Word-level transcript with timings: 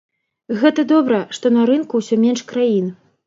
Гэта 0.61 0.85
добра, 0.91 1.19
што 1.37 1.51
на 1.57 1.67
рынку 1.71 2.01
ўсё 2.05 2.19
менш 2.25 2.41
краін. 2.55 2.91